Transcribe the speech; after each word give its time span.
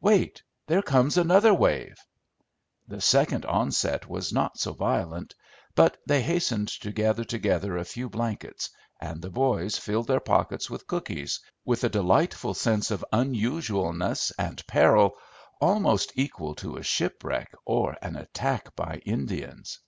"Wait. 0.00 0.44
There 0.68 0.80
comes 0.80 1.18
another 1.18 1.52
wave." 1.52 1.96
The 2.86 3.00
second 3.00 3.44
onset 3.46 4.08
was 4.08 4.32
not 4.32 4.60
so 4.60 4.72
violent; 4.72 5.34
but 5.74 5.96
they 6.06 6.22
hastened 6.22 6.68
to 6.82 6.92
gather 6.92 7.24
together 7.24 7.76
a 7.76 7.84
few 7.84 8.08
blankets, 8.08 8.70
and 9.00 9.20
the 9.20 9.28
boys 9.28 9.76
filled 9.76 10.06
their 10.06 10.20
pockets 10.20 10.70
with 10.70 10.86
cookies, 10.86 11.40
with 11.64 11.82
a 11.82 11.88
delightful 11.88 12.54
sense 12.54 12.92
of 12.92 13.04
unusualness 13.12 14.30
and 14.38 14.64
peril 14.68 15.16
almost 15.60 16.12
equal 16.14 16.54
to 16.54 16.76
a 16.76 16.84
shipwreck 16.84 17.52
or 17.64 17.96
an 18.00 18.14
attack 18.14 18.76
by 18.76 19.02
Indians. 19.04 19.80